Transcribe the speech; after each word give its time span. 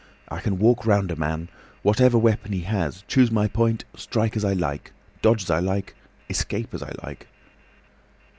I 0.29 0.39
can 0.39 0.57
walk 0.57 0.87
round 0.87 1.11
a 1.11 1.15
man, 1.15 1.47
whatever 1.83 2.17
weapon 2.17 2.53
he 2.53 2.61
has, 2.61 3.03
choose 3.07 3.29
my 3.29 3.47
point, 3.47 3.85
strike 3.95 4.35
as 4.35 4.43
I 4.43 4.53
like. 4.53 4.93
Dodge 5.21 5.43
as 5.43 5.51
I 5.51 5.59
like. 5.59 5.93
Escape 6.27 6.73
as 6.73 6.81
I 6.81 6.91
like." 7.03 7.27